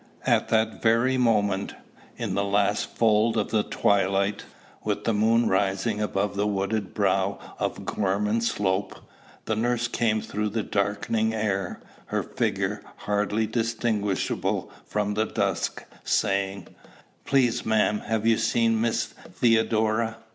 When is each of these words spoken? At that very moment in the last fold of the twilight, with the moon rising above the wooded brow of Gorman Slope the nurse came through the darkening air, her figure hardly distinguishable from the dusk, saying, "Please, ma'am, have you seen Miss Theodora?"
At 0.25 0.49
that 0.49 0.81
very 0.81 1.15
moment 1.19 1.75
in 2.17 2.33
the 2.33 2.43
last 2.43 2.87
fold 2.97 3.37
of 3.37 3.51
the 3.51 3.61
twilight, 3.61 4.45
with 4.83 5.03
the 5.03 5.13
moon 5.13 5.47
rising 5.47 6.01
above 6.01 6.35
the 6.35 6.47
wooded 6.47 6.95
brow 6.95 7.37
of 7.59 7.85
Gorman 7.85 8.41
Slope 8.41 8.97
the 9.45 9.55
nurse 9.55 9.87
came 9.87 10.19
through 10.19 10.49
the 10.49 10.63
darkening 10.63 11.35
air, 11.35 11.81
her 12.07 12.23
figure 12.23 12.81
hardly 13.05 13.45
distinguishable 13.45 14.71
from 14.87 15.13
the 15.13 15.25
dusk, 15.27 15.83
saying, 16.03 16.69
"Please, 17.23 17.63
ma'am, 17.63 17.99
have 17.99 18.25
you 18.25 18.39
seen 18.39 18.81
Miss 18.81 19.13
Theodora?" 19.35 20.17